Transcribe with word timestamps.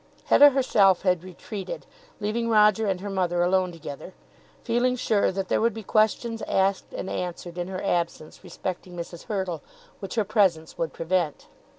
Hetta 0.31 0.49
herself 0.49 1.03
had 1.03 1.23
retreated, 1.23 1.85
leaving 2.19 2.49
Roger 2.49 2.87
and 2.87 3.01
her 3.01 3.09
mother 3.11 3.43
alone 3.43 3.71
together, 3.71 4.15
feeling 4.63 4.95
sure 4.95 5.31
that 5.31 5.47
there 5.47 5.61
would 5.61 5.75
be 5.75 5.83
questions 5.83 6.41
asked 6.47 6.91
and 6.91 7.07
answered 7.07 7.55
in 7.59 7.67
her 7.67 7.83
absence 7.83 8.43
respecting 8.43 8.95
Mrs. 8.95 9.25
Hurtle, 9.25 9.61
which 9.99 10.15
her 10.15 10.25
presence 10.25 10.75
would 10.75 10.91
prevent. 10.91 11.45